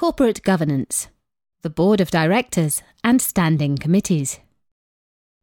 [0.00, 1.08] Corporate governance,
[1.60, 4.40] the board of directors, and standing committees.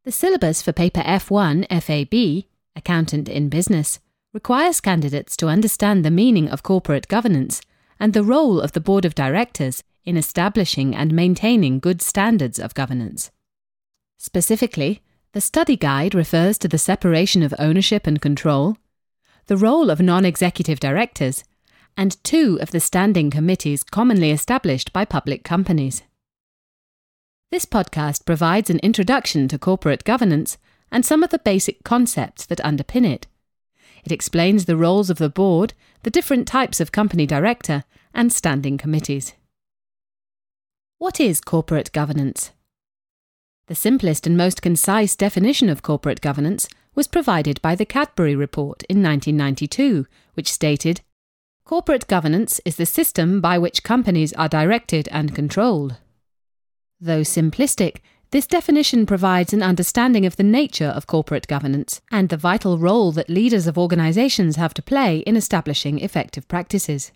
[0.03, 2.45] The syllabus for paper F1 FAB,
[2.75, 3.99] Accountant in Business,
[4.33, 7.61] requires candidates to understand the meaning of corporate governance
[7.99, 12.73] and the role of the board of directors in establishing and maintaining good standards of
[12.73, 13.29] governance.
[14.17, 15.03] Specifically,
[15.33, 18.75] the study guide refers to the separation of ownership and control,
[19.45, 21.43] the role of non executive directors,
[21.97, 26.03] and two of the standing committees commonly established by public companies.
[27.51, 30.57] This podcast provides an introduction to corporate governance
[30.91, 33.25] and some of the basic concepts that underpin it.
[34.05, 35.73] It explains the roles of the board,
[36.03, 39.33] the different types of company director, and standing committees.
[40.97, 42.51] What is corporate governance?
[43.67, 48.83] The simplest and most concise definition of corporate governance was provided by the Cadbury Report
[48.89, 51.01] in 1992, which stated
[51.67, 55.97] Corporate governance is the system by which companies are directed and controlled.
[57.01, 57.97] Though simplistic,
[58.31, 63.11] this definition provides an understanding of the nature of corporate governance and the vital role
[63.11, 67.11] that leaders of organizations have to play in establishing effective practices.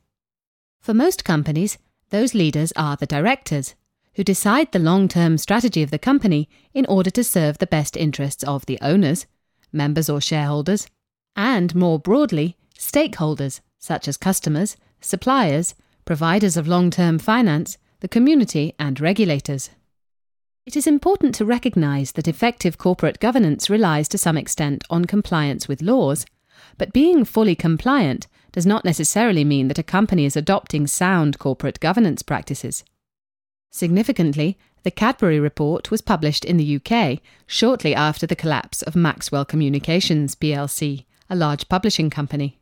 [0.82, 1.78] For most companies,
[2.10, 3.76] those leaders are the directors,
[4.16, 7.96] who decide the long term strategy of the company in order to serve the best
[7.96, 9.28] interests of the owners,
[9.72, 10.88] members or shareholders,
[11.38, 18.74] and more broadly, stakeholders such as customers, suppliers, providers of long term finance, the community,
[18.80, 19.72] and regulators.
[20.66, 25.68] It is important to recognise that effective corporate governance relies to some extent on compliance
[25.68, 26.26] with laws,
[26.78, 31.80] but being fully compliant does not necessarily mean that a company is adopting sound corporate
[31.80, 32.84] governance practices.
[33.72, 39.46] Significantly, the Cadbury Report was published in the UK shortly after the collapse of Maxwell
[39.46, 42.61] Communications plc, a large publishing company.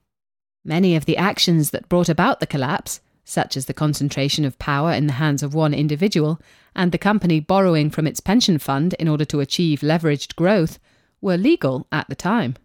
[0.69, 4.93] Many of the actions that brought about the collapse, such as the concentration of power
[4.93, 6.39] in the hands of one individual
[6.75, 10.77] and the company borrowing from its pension fund in order to achieve leveraged growth,
[11.21, 12.55] were legal at the time.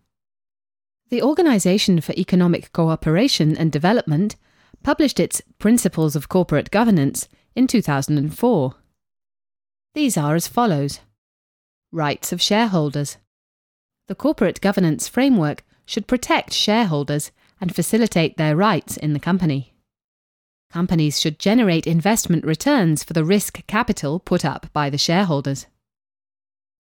[1.08, 4.36] The Organisation for Economic Cooperation and Development
[4.82, 8.74] published its Principles of Corporate Governance in 2004.
[9.94, 11.00] These are as follows
[11.90, 13.16] Rights of shareholders.
[14.08, 17.32] The corporate governance framework should protect shareholders
[17.64, 19.72] and facilitate their rights in the company.
[20.70, 25.64] Companies should generate investment returns for the risk capital put up by the shareholders.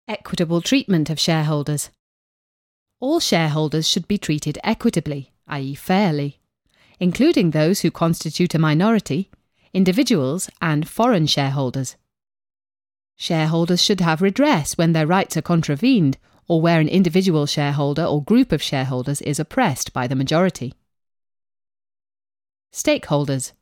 [0.07, 1.89] Equitable treatment of shareholders.
[3.01, 6.39] All shareholders should be treated equitably, i.e., fairly,
[6.97, 9.29] including those who constitute a minority,
[9.73, 11.97] individuals, and foreign shareholders.
[13.17, 16.17] Shareholders should have redress when their rights are contravened
[16.49, 20.73] or where an individual shareholder or group of shareholders is oppressed by the majority.
[22.73, 23.53] Stakeholders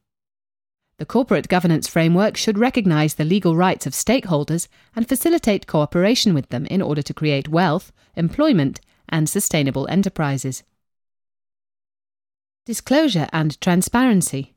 [0.97, 6.49] the corporate governance framework should recognise the legal rights of stakeholders and facilitate cooperation with
[6.49, 10.63] them in order to create wealth, employment, and sustainable enterprises.
[12.65, 14.55] Disclosure and transparency.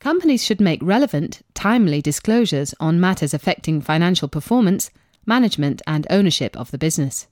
[0.00, 4.90] Companies should make relevant, timely disclosures on matters affecting financial performance,
[5.26, 7.26] management, and ownership of the business.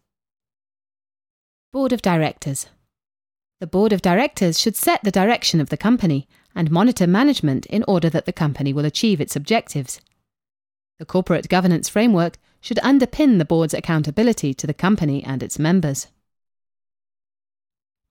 [1.73, 2.67] Board of Directors.
[3.61, 7.85] The Board of Directors should set the direction of the company and monitor management in
[7.89, 10.01] order that the company will achieve its objectives.
[10.99, 16.07] The corporate governance framework should underpin the board's accountability to the company and its members.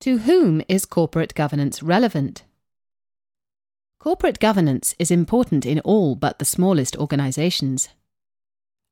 [0.01, 2.43] To whom is corporate governance relevant?
[3.99, 7.87] Corporate governance is important in all but the smallest organisations.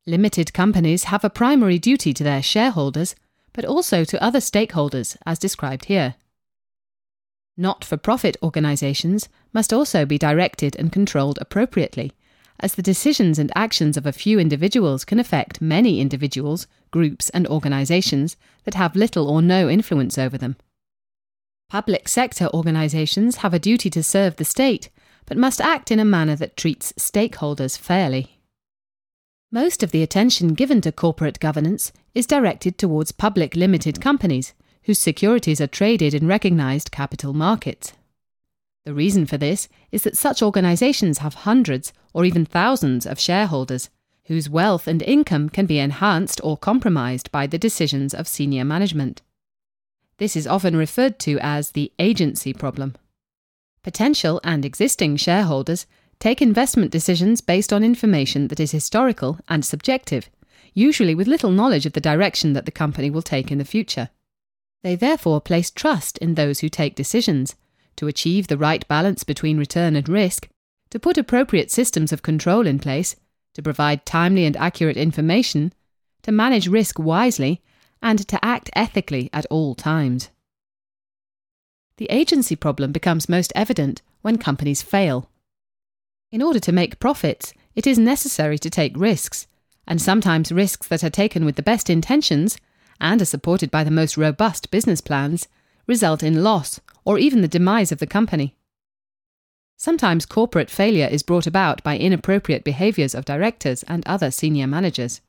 [0.08, 3.16] Limited companies have a primary duty to their shareholders,
[3.54, 6.16] but also to other stakeholders, as described here.
[7.56, 12.14] Not for profit organisations must also be directed and controlled appropriately,
[12.60, 17.46] as the decisions and actions of a few individuals can affect many individuals, groups, and
[17.48, 20.56] organisations that have little or no influence over them.
[21.70, 24.90] Public sector organisations have a duty to serve the state,
[25.26, 28.41] but must act in a manner that treats stakeholders fairly.
[29.54, 34.54] Most of the attention given to corporate governance is directed towards public limited companies
[34.84, 37.92] whose securities are traded in recognised capital markets.
[38.86, 43.90] The reason for this is that such organisations have hundreds or even thousands of shareholders
[44.26, 49.22] whose wealth and income can be enhanced or compromised by the decisions of senior management.
[50.18, 52.96] This is often referred to as the agency problem.
[53.84, 55.88] Potential and existing shareholders
[56.22, 60.30] take investment decisions based on information that is historical and subjective,
[60.76, 64.10] usually with little knowledge of the direction that the company will take in the future.
[64.84, 67.56] They therefore place trust in those who take decisions
[67.96, 70.48] to achieve the right balance between return and risk,
[70.92, 73.16] to put appropriate systems of control in place,
[73.56, 75.74] to provide timely and accurate information,
[76.22, 77.64] to manage risk wisely,
[78.00, 80.30] and to act ethically at all times.
[81.98, 85.31] The agency problem becomes most evident when companies fail.
[86.32, 89.48] In order to make profits, it is necessary to take risks,
[89.86, 92.58] and sometimes risks that are taken with the best intentions
[93.02, 95.50] and are supported by the most robust business plans
[95.88, 98.56] result in loss or even the demise of the company.
[99.76, 105.20] Sometimes corporate failure is brought about by inappropriate behaviours of directors and other senior managers.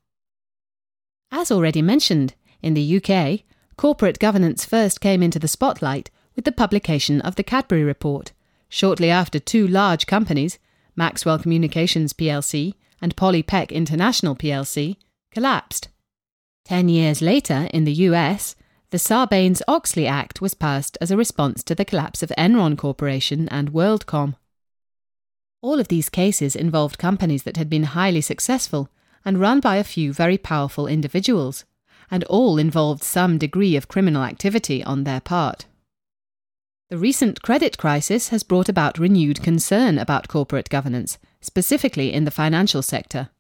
[1.33, 3.41] As already mentioned, in the UK,
[3.77, 8.31] corporate governance first came into the spotlight with the publication of the Cadbury Report,
[8.69, 10.59] shortly after two large companies,
[10.97, 14.97] Maxwell Communications plc and Polly Peck International plc,
[15.31, 15.89] collapsed.
[16.65, 18.55] Ten years later, in the US,
[18.91, 23.49] the Sarbanes Oxley Act was passed as a response to the collapse of Enron Corporation
[23.49, 24.35] and WorldCom.
[25.63, 28.91] All of these cases involved companies that had been highly successful
[29.25, 31.65] and run by a few very powerful individuals,
[32.11, 35.67] and all involved some degree of criminal activity on their part.
[36.93, 42.31] The recent credit crisis has brought about renewed concern about corporate governance, specifically in the
[42.31, 43.31] financial sector.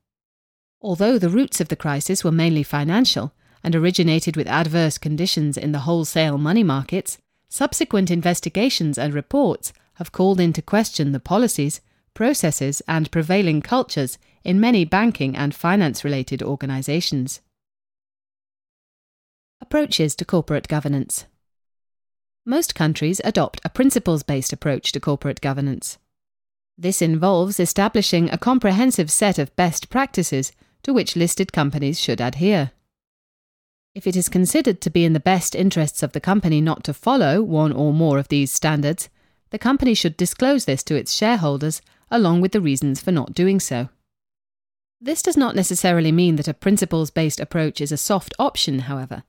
[0.80, 5.72] Although the roots of the crisis were mainly financial and originated with adverse conditions in
[5.72, 7.18] the wholesale money markets,
[7.50, 11.82] subsequent investigations and reports have called into question the policies,
[12.14, 17.42] processes, and prevailing cultures in many banking and finance related organisations.
[19.60, 21.26] Approaches to corporate governance.
[22.44, 25.98] Most countries adopt a principles based approach to corporate governance.
[26.76, 30.50] This involves establishing a comprehensive set of best practices
[30.82, 32.72] to which listed companies should adhere.
[33.94, 36.94] If it is considered to be in the best interests of the company not to
[36.94, 39.08] follow one or more of these standards,
[39.50, 41.80] the company should disclose this to its shareholders
[42.10, 43.88] along with the reasons for not doing so.
[45.00, 49.22] This does not necessarily mean that a principles based approach is a soft option, however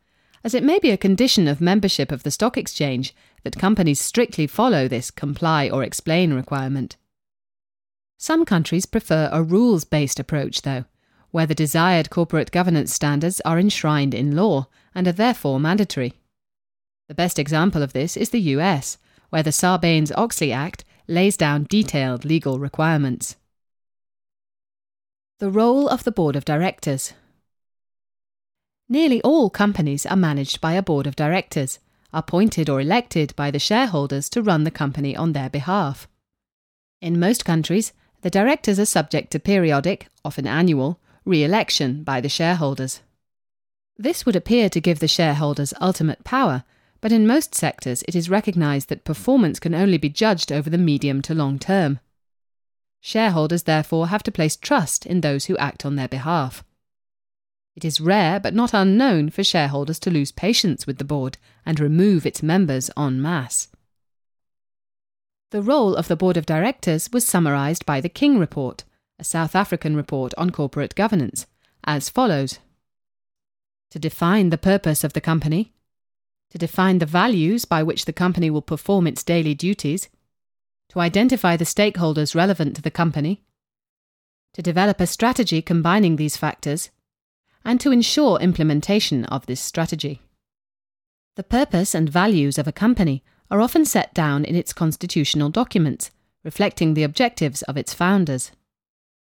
[0.43, 4.45] as it may be a condition of membership of the stock exchange that companies strictly
[4.47, 6.97] follow this comply or explain requirement.
[8.17, 10.85] Some countries prefer a rules based approach, though,
[11.31, 16.13] where the desired corporate governance standards are enshrined in law and are therefore mandatory.
[17.07, 18.97] The best example of this is the US,
[19.29, 23.35] where the Sarbanes Oxley Act lays down detailed legal requirements.
[25.39, 27.13] The role of the Board of Directors.
[28.93, 31.79] Nearly all companies are managed by a board of directors,
[32.13, 36.07] appointed or elected by the shareholders to run the company on their behalf.
[37.01, 37.91] In most countries,
[38.21, 43.01] the directors are subject to periodic, often annual, re election by the shareholders.
[43.97, 46.63] This would appear to give the shareholders ultimate power,
[47.01, 50.77] but in most sectors it is recognised that performance can only be judged over the
[50.77, 51.99] medium to long term.
[53.01, 56.63] Shareholders therefore have to place trust in those who act on their behalf.
[57.75, 61.79] It is rare but not unknown for shareholders to lose patience with the board and
[61.79, 63.67] remove its members en masse.
[65.51, 68.83] The role of the board of directors was summarised by the King Report,
[69.19, 71.45] a South African report on corporate governance,
[71.83, 72.59] as follows.
[73.91, 75.73] To define the purpose of the company,
[76.49, 80.09] to define the values by which the company will perform its daily duties,
[80.89, 83.43] to identify the stakeholders relevant to the company,
[84.53, 86.89] to develop a strategy combining these factors
[87.65, 90.21] and to ensure implementation of this strategy.
[91.35, 96.11] The purpose and values of a company are often set down in its constitutional documents,
[96.43, 98.51] reflecting the objectives of its founders.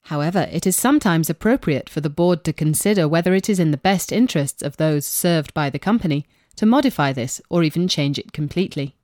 [0.05, 3.79] However, it is sometimes appropriate for the board to consider whether it is in the
[3.79, 6.27] best interests of those served by the company
[6.57, 8.97] to modify this or even change it completely.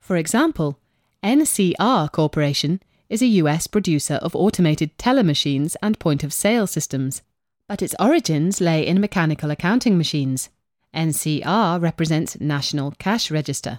[0.00, 0.78] For example,
[1.24, 7.22] NCR Corporation is a US producer of automated teller machines and point of sale systems
[7.72, 10.50] but its origins lay in mechanical accounting machines.
[10.94, 13.78] NCR represents National Cash Register.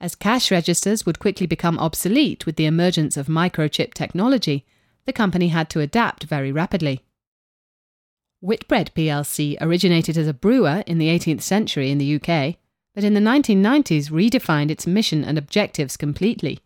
[0.00, 4.66] As cash registers would quickly become obsolete with the emergence of microchip technology,
[5.04, 7.04] the company had to adapt very rapidly.
[8.40, 12.56] Whitbread plc originated as a brewer in the 18th century in the UK,
[12.92, 16.58] but in the 1990s redefined its mission and objectives completely.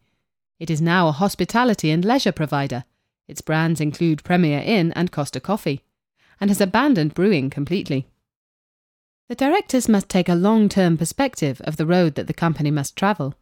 [0.59, 2.85] It is now a hospitality and leisure provider.
[3.29, 5.83] Its brands include Premier Inn and Costa Coffee
[6.41, 8.07] and has abandoned brewing completely.
[9.29, 12.97] The directors must take a long term perspective of the road that the company must
[12.97, 13.35] travel.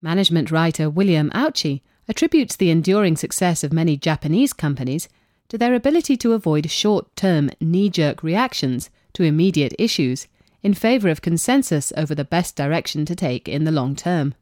[0.00, 5.08] Management writer William Ouchi attributes the enduring success of many Japanese companies
[5.48, 10.26] to their ability to avoid short term knee jerk reactions to immediate issues
[10.62, 14.34] in favour of consensus over the best direction to take in the long term.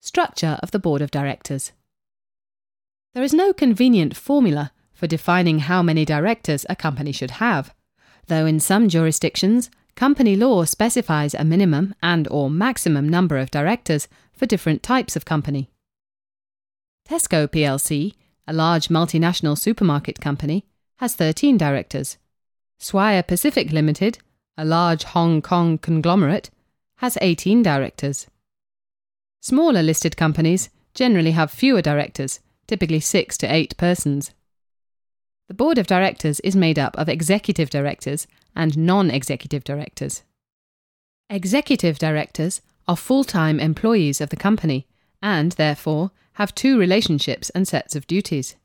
[0.00, 1.72] Structure of the Board of Directors.
[3.14, 7.74] There is no convenient formula for defining how many directors a company should have,
[8.28, 14.06] though in some jurisdictions, company law specifies a minimum and or maximum number of directors
[14.32, 15.68] for different types of company.
[17.04, 18.14] Tesco plc,
[18.46, 20.64] a large multinational supermarket company,
[20.98, 22.16] has 13 directors.
[22.78, 24.18] Swire Pacific Limited,
[24.56, 26.48] a large Hong Kong conglomerate,
[26.98, 28.28] has 18 directors.
[29.40, 34.30] Smaller listed companies generally have fewer directors, typically 6 to 8 persons.
[35.52, 40.22] The board of directors is made up of executive directors and non executive directors.
[41.28, 44.86] Executive directors are full time employees of the company
[45.20, 48.56] and, therefore, have two relationships and sets of duties.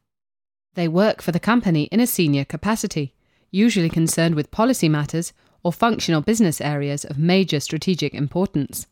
[0.75, 3.13] They work for the company in a senior capacity,
[3.51, 8.87] usually concerned with policy matters or functional business areas of major strategic importance.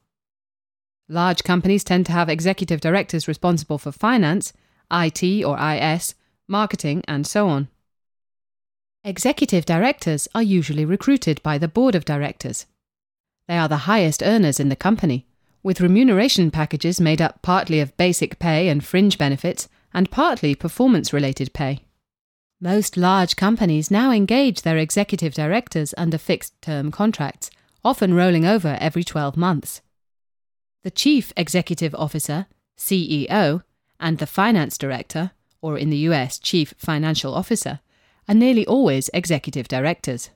[1.07, 4.51] Large companies tend to have executive directors responsible for finance,
[4.91, 6.13] IT or IS,
[6.45, 7.69] marketing, and so on.
[9.07, 12.65] Executive directors are usually recruited by the board of directors.
[13.47, 15.27] They are the highest earners in the company,
[15.61, 21.13] with remuneration packages made up partly of basic pay and fringe benefits and partly performance
[21.13, 21.83] related pay.
[22.59, 27.51] Most large companies now engage their executive directors under fixed term contracts,
[27.83, 29.81] often rolling over every 12 months.
[30.81, 33.61] The Chief Executive Officer, CEO,
[33.99, 35.29] and the Finance Director,
[35.61, 37.81] or in the US, Chief Financial Officer,
[38.27, 40.29] are nearly always executive directors.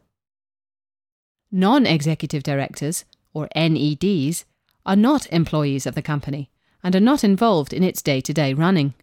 [1.51, 4.45] Non executive directors, or NEDs,
[4.85, 6.49] are not employees of the company
[6.83, 8.93] and are not involved in its day to day running.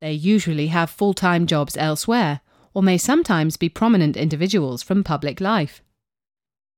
[0.00, 2.40] They usually have full time jobs elsewhere
[2.74, 5.82] or may sometimes be prominent individuals from public life.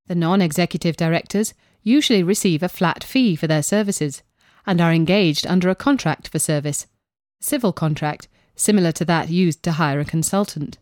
[0.07, 4.23] The non executive directors usually receive a flat fee for their services
[4.67, 6.87] and are engaged under a contract for service,
[7.41, 10.79] civil contract similar to that used to hire a consultant.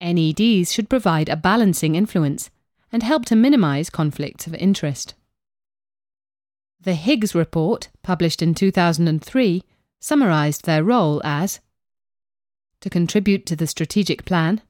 [0.00, 2.50] NEDs should provide a balancing influence
[2.92, 5.14] and help to minimize conflicts of interest.
[6.80, 9.62] The Higgs report, published in 2003,
[10.00, 11.60] summarized their role as
[12.80, 14.62] to contribute to the strategic plan,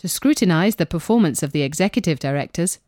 [0.00, 2.80] to scrutinize the performance of the executive directors,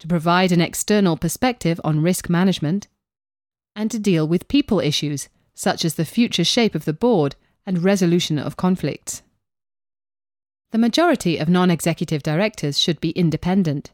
[0.00, 2.88] to provide an external perspective on risk management,
[3.76, 7.84] and to deal with people issues such as the future shape of the board and
[7.84, 9.22] resolution of conflicts.
[10.72, 13.92] The majority of non executive directors should be independent.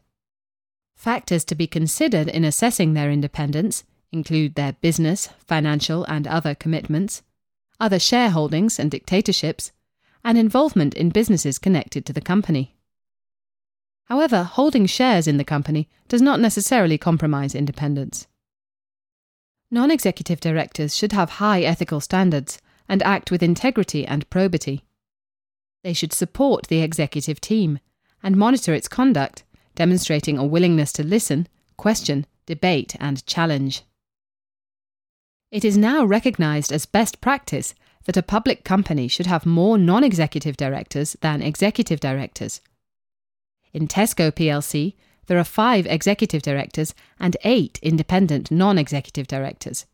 [0.95, 3.83] Factors to be considered in assessing their independence
[4.13, 7.21] include their business, financial, and other commitments,
[7.81, 9.73] other shareholdings and directorships,
[10.23, 12.77] and involvement in businesses connected to the company.
[14.05, 18.25] However, holding shares in the company does not necessarily compromise independence.
[19.69, 24.85] Non executive directors should have high ethical standards and act with integrity and probity.
[25.83, 27.79] They should support the executive team
[28.21, 29.43] and monitor its conduct,
[29.75, 33.83] demonstrating a willingness to listen, question, debate, and challenge.
[35.51, 37.73] It is now recognised as best practice
[38.05, 42.61] that a public company should have more non executive directors than executive directors.
[43.73, 44.93] In Tesco plc,
[45.27, 49.85] there are five executive directors and eight independent non executive directors.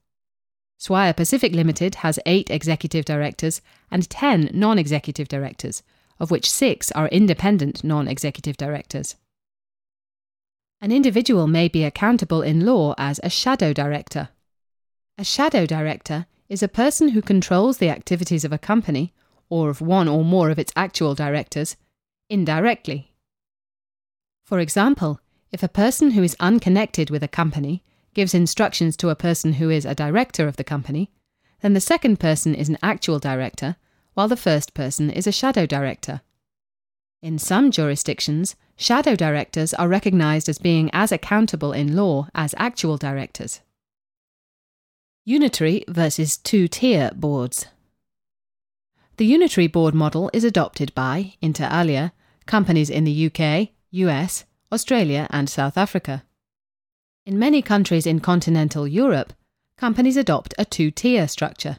[0.77, 5.83] Swire Pacific Limited has eight executive directors and 10 non executive directors,
[6.19, 9.15] of which six are independent non executive directors.
[10.81, 14.29] An individual may be accountable in law as a shadow director.
[15.17, 19.13] A shadow director is a person who controls the activities of a company,
[19.49, 21.77] or of one or more of its actual directors,
[22.29, 23.13] indirectly.
[24.43, 25.19] For example,
[25.51, 27.83] if a person who is unconnected with a company
[28.15, 31.11] gives instructions to a person who is a director of the company,
[31.61, 33.75] then the second person is an actual director,
[34.15, 36.21] while the first person is a shadow director.
[37.21, 42.97] In some jurisdictions, shadow directors are recognised as being as accountable in law as actual
[42.97, 43.61] directors.
[45.25, 47.67] Unitary versus two tier boards.
[49.17, 52.13] The unitary board model is adopted by, inter alia,
[52.45, 56.24] companies in the UK, US, Australia, and South Africa.
[57.25, 59.33] In many countries in continental Europe,
[59.77, 61.77] companies adopt a two tier structure.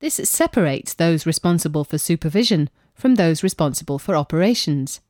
[0.00, 5.00] This separates those responsible for supervision from those responsible for operations.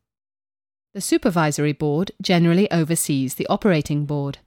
[0.95, 4.39] The supervisory board generally oversees the operating board.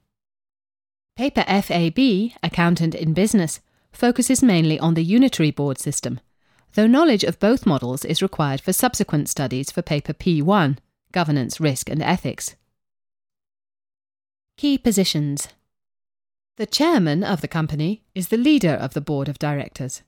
[1.14, 3.60] Paper FAB, Accountant in Business,
[3.92, 6.20] focuses mainly on the unitary board system,
[6.72, 10.78] though knowledge of both models is required for subsequent studies for Paper P1,
[11.12, 12.56] Governance, Risk and Ethics.
[14.56, 15.48] Key positions
[16.56, 20.00] The chairman of the company is the leader of the board of directors.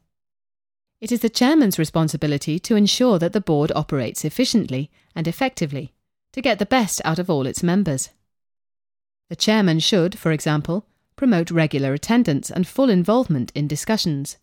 [1.03, 5.93] It is the chairman's responsibility to ensure that the board operates efficiently and effectively
[6.33, 8.09] to get the best out of all its members.
[9.29, 14.39] The chairman should, for example, promote regular attendance and full involvement in discussions.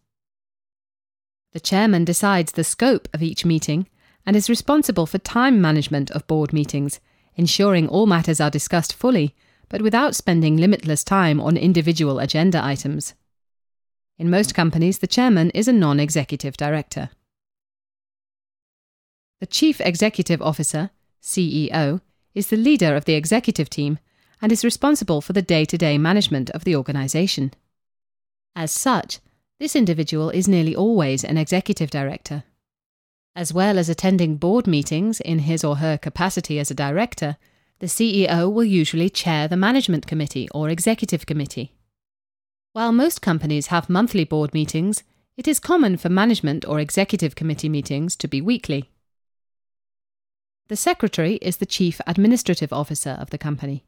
[1.53, 3.87] The chairman decides the scope of each meeting
[4.23, 6.99] and is responsible for time management of board meetings,
[7.35, 9.33] ensuring all matters are discussed fully,
[9.69, 13.13] but without spending limitless time on individual agenda items.
[14.17, 17.09] In most companies, the chairman is a non executive director.
[19.41, 20.91] The Chief Executive Officer,
[21.21, 22.01] CEO,
[22.33, 23.99] is the leader of the executive team
[24.41, 27.53] and is responsible for the day to day management of the organisation.
[28.55, 29.19] As such,
[29.59, 32.43] this individual is nearly always an executive director.
[33.35, 37.37] As well as attending board meetings in his or her capacity as a director,
[37.79, 41.73] the CEO will usually chair the management committee or executive committee.
[42.73, 45.03] While most companies have monthly board meetings,
[45.37, 48.89] it is common for management or executive committee meetings to be weekly.
[50.67, 53.83] The secretary is the chief administrative officer of the company.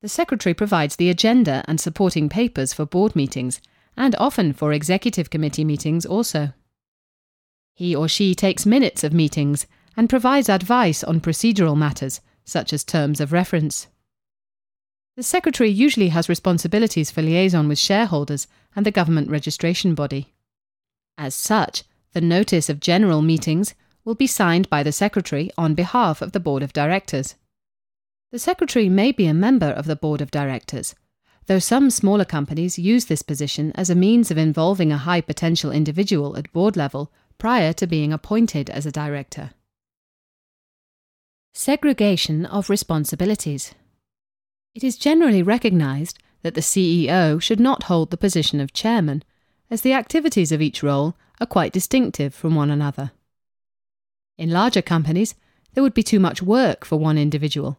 [0.00, 3.60] The secretary provides the agenda and supporting papers for board meetings,
[3.96, 6.52] and often for executive committee meetings also.
[7.74, 12.84] He or she takes minutes of meetings and provides advice on procedural matters, such as
[12.84, 13.88] terms of reference.
[15.16, 20.34] The Secretary usually has responsibilities for liaison with shareholders and the government registration body.
[21.16, 23.74] As such, the notice of general meetings
[24.04, 27.36] will be signed by the Secretary on behalf of the Board of Directors.
[28.32, 30.94] The Secretary may be a member of the Board of Directors,
[31.46, 35.70] though some smaller companies use this position as a means of involving a high potential
[35.70, 39.50] individual at board level prior to being appointed as a director.
[41.56, 43.76] Segregation of responsibilities.
[44.74, 49.22] It is generally recognised that the CEO should not hold the position of chairman,
[49.70, 53.12] as the activities of each role are quite distinctive from one another.
[54.36, 55.36] In larger companies,
[55.74, 57.78] there would be too much work for one individual,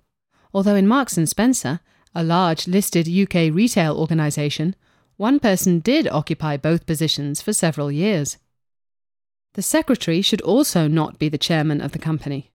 [0.54, 1.82] although in Marks and Spencer,
[2.16, 4.74] a large listed UK retail organisation,
[5.18, 8.38] one person did occupy both positions for several years.
[9.56, 12.54] The secretary should also not be the chairman of the company.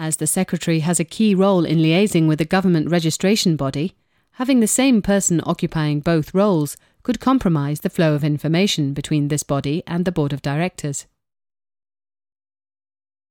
[0.00, 3.96] As the secretary has a key role in liaising with the government registration body,
[4.34, 9.42] having the same person occupying both roles could compromise the flow of information between this
[9.42, 11.06] body and the board of directors.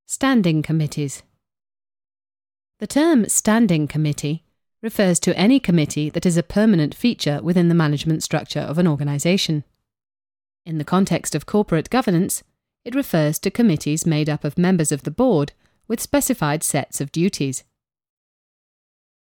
[0.05, 1.23] Standing committees.
[2.79, 4.43] The term standing committee
[4.81, 8.87] refers to any committee that is a permanent feature within the management structure of an
[8.87, 9.63] organisation.
[10.65, 12.43] In the context of corporate governance,
[12.83, 15.53] it refers to committees made up of members of the board
[15.87, 17.63] with specified sets of duties.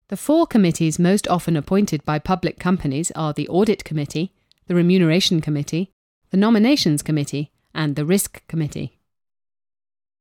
[0.09, 4.33] The four committees most often appointed by public companies are the Audit Committee,
[4.67, 5.91] the Remuneration Committee,
[6.29, 8.99] the Nominations Committee, and the Risk Committee.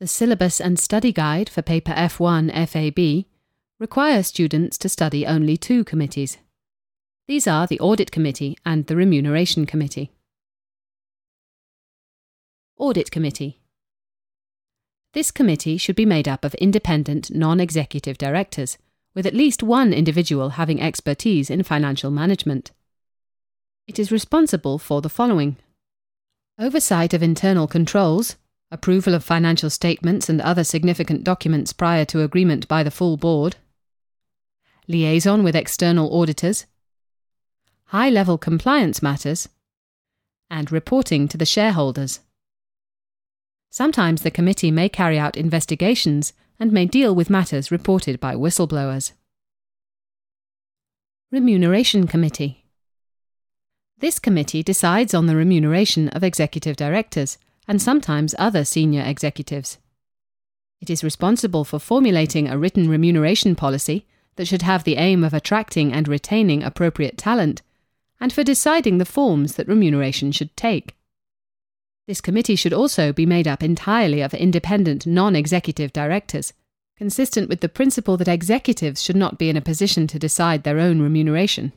[0.01, 3.27] The syllabus and study guide for paper F1 FAB
[3.79, 6.38] require students to study only two committees.
[7.27, 10.12] These are the Audit Committee and the Remuneration Committee.
[12.77, 13.61] Audit Committee.
[15.14, 18.79] This committee should be made up of independent, non executive directors,
[19.14, 22.72] with at least one individual having expertise in financial management.
[23.87, 25.57] It is responsible for the following
[26.59, 28.37] oversight of internal controls,
[28.72, 33.55] approval of financial statements and other significant documents prior to agreement by the full board,
[34.88, 36.66] liaison with external auditors,
[37.87, 39.48] high level compliance matters,
[40.50, 42.18] and reporting to the shareholders.
[43.74, 49.10] Sometimes the committee may carry out investigations and may deal with matters reported by whistleblowers.
[51.32, 52.66] Remuneration Committee
[53.98, 59.78] This committee decides on the remuneration of executive directors and sometimes other senior executives.
[60.80, 64.06] It is responsible for formulating a written remuneration policy
[64.37, 67.62] that should have the aim of attracting and retaining appropriate talent,
[68.20, 70.94] and for deciding the forms that remuneration should take.
[72.06, 76.52] This committee should also be made up entirely of independent, non executive directors,
[76.96, 80.78] consistent with the principle that executives should not be in a position to decide their
[80.78, 81.72] own remuneration.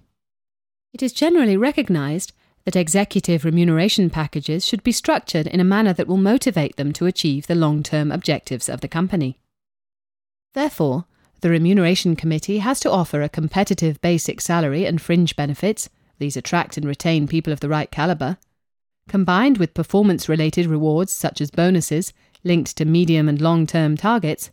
[0.94, 2.34] It is generally recognised
[2.66, 7.06] that executive remuneration packages should be structured in a manner that will motivate them to
[7.06, 9.40] achieve the long term objectives of the company.
[10.54, 11.06] Therefore,
[11.40, 15.88] the Remuneration Committee has to offer a competitive basic salary and fringe benefits,
[16.20, 18.38] these attract and retain people of the right calibre,
[19.08, 24.52] combined with performance related rewards such as bonuses linked to medium and long term targets,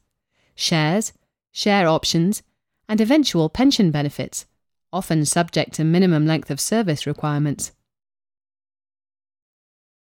[0.55, 1.13] shares,
[1.53, 2.43] share options,
[2.89, 4.47] and eventual pension benefits,
[4.93, 7.73] often subject to minimum length of service requirements.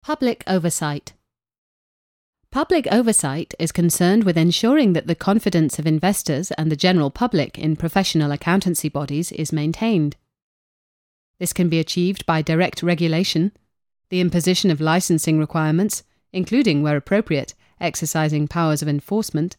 [0.04, 1.14] Public oversight.
[2.50, 7.58] Public oversight is concerned with ensuring that the confidence of investors and the general public
[7.60, 10.16] in professional accountancy bodies is maintained.
[11.40, 13.52] This can be achieved by direct regulation,
[14.10, 19.58] the imposition of licensing requirements, including, where appropriate, exercising powers of enforcement,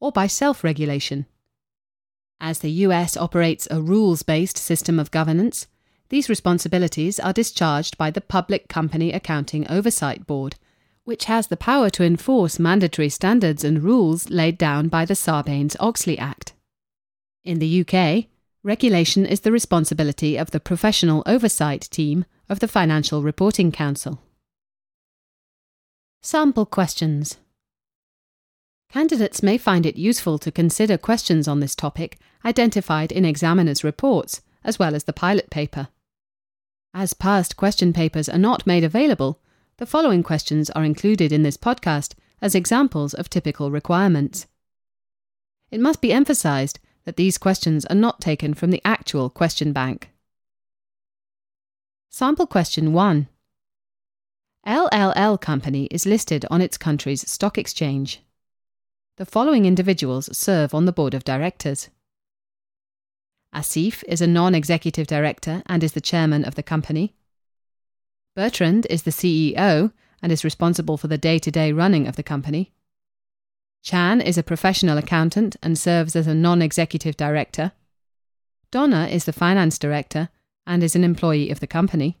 [0.00, 1.26] or by self regulation.
[2.40, 5.66] As the US operates a rules based system of governance,
[6.08, 10.56] these responsibilities are discharged by the Public Company Accounting Oversight Board,
[11.04, 15.76] which has the power to enforce mandatory standards and rules laid down by the Sarbanes
[15.80, 16.52] Oxley Act.
[17.44, 18.26] In the UK,
[18.62, 24.20] regulation is the responsibility of the Professional Oversight Team of the Financial Reporting Council.
[26.20, 27.38] Sample questions.
[28.90, 34.42] Candidates may find it useful to consider questions on this topic identified in examiners' reports,
[34.62, 35.88] as well as the pilot paper.
[36.92, 39.40] As past question papers are not made available,
[39.78, 42.12] the following questions are included in this podcast
[42.42, 44.46] as examples of typical requirements.
[45.70, 50.11] It must be emphasised that these questions are not taken from the actual question bank.
[52.14, 53.26] Sample question 1
[54.66, 58.20] LLL Company is listed on its country's stock exchange.
[59.16, 61.88] The following individuals serve on the board of directors.
[63.54, 67.14] Asif is a non executive director and is the chairman of the company.
[68.36, 72.22] Bertrand is the CEO and is responsible for the day to day running of the
[72.22, 72.74] company.
[73.82, 77.72] Chan is a professional accountant and serves as a non executive director.
[78.70, 80.28] Donna is the finance director
[80.66, 82.18] and is an employee of the company.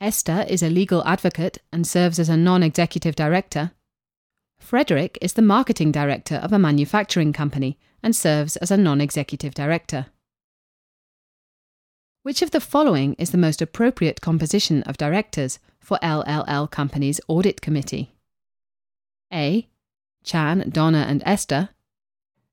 [0.00, 3.72] Esther is a legal advocate and serves as a non executive director.
[4.58, 9.54] Frederick is the marketing director of a manufacturing company and serves as a non executive
[9.54, 10.06] director.
[12.22, 17.60] Which of the following is the most appropriate composition of directors for LLL Company's Audit
[17.60, 18.14] Committee?
[19.32, 19.68] A.
[20.24, 21.70] Chan, Donna, and Esther.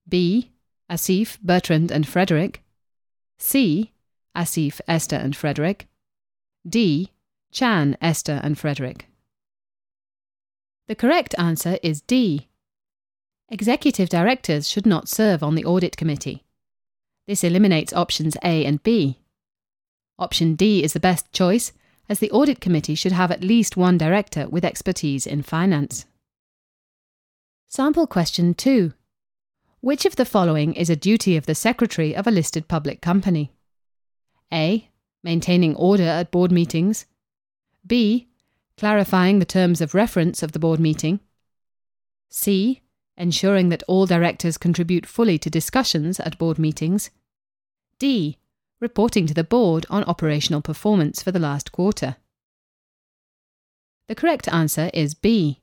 [0.08, 0.52] B.
[0.90, 2.64] Asif, Bertrand, and Frederick.
[3.38, 3.92] C.
[4.36, 5.88] Asif, Esther, and Frederick.
[6.68, 7.12] D.
[7.52, 9.08] Chan, Esther, and Frederick.
[10.88, 12.48] The correct answer is D.
[13.50, 16.44] Executive directors should not serve on the audit committee.
[17.28, 19.20] This eliminates options A and B.
[20.20, 21.72] Option D is the best choice,
[22.08, 26.06] as the audit committee should have at least one director with expertise in finance.
[27.68, 28.94] Sample question 2.
[29.82, 33.52] Which of the following is a duty of the secretary of a listed public company?
[34.56, 34.90] A.
[35.24, 37.06] Maintaining order at board meetings.
[37.86, 38.30] B
[38.78, 41.20] clarifying the terms of reference of the board meeting.
[42.30, 42.82] C.
[43.18, 47.10] Ensuring that all directors contribute fully to discussions at board meetings.
[48.00, 48.38] D.
[48.82, 52.18] Reporting to the board on operational performance for the last quarter.
[54.08, 55.62] The correct answer is B.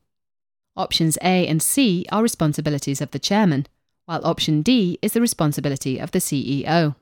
[0.76, 3.66] Options A and C are responsibilities of the chairman,
[4.07, 6.96] while option D is the responsibility of the CEO.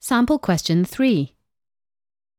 [0.00, 1.34] Sample question 3.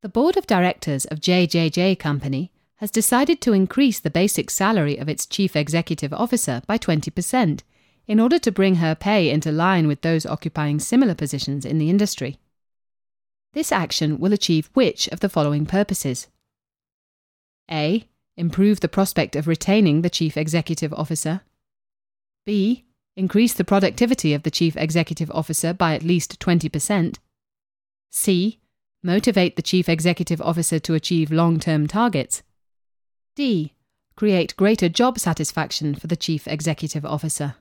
[0.02, 5.10] The board of directors of JJJ Company has decided to increase the basic salary of
[5.10, 7.62] its chief executive officer by 20%
[8.08, 11.90] in order to bring her pay into line with those occupying similar positions in the
[11.90, 12.40] industry.
[13.52, 16.28] This action will achieve which of the following purposes?
[17.70, 18.08] A.
[18.38, 21.42] Improve the prospect of retaining the chief executive officer.
[22.46, 22.86] B.
[23.18, 27.18] Increase the productivity of the chief executive officer by at least 20%.
[28.10, 28.60] C
[29.02, 32.44] Motivate the Chief Executive Officer to achieve long term targets.
[33.36, 33.74] D.
[34.16, 37.56] Create greater job satisfaction for the Chief Executive Officer.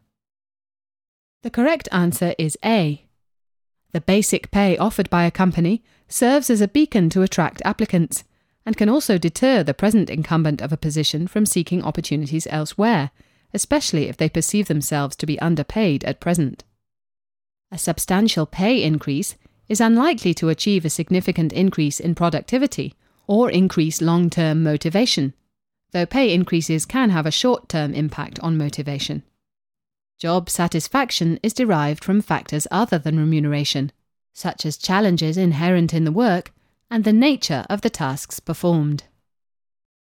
[1.44, 3.04] The correct answer is A.
[3.92, 8.24] The basic pay offered by a company serves as a beacon to attract applicants
[8.66, 13.12] and can also deter the present incumbent of a position from seeking opportunities elsewhere,
[13.54, 16.64] especially if they perceive themselves to be underpaid at present.
[17.70, 19.37] A substantial pay increase
[19.68, 22.94] is unlikely to achieve a significant increase in productivity
[23.26, 25.35] or increase long term motivation,
[25.92, 29.22] though pay increases can have a short term impact on motivation.
[30.18, 33.92] Job satisfaction is derived from factors other than remuneration,
[34.33, 36.52] such as challenges inherent in the work
[36.90, 39.04] and the nature of the tasks performed.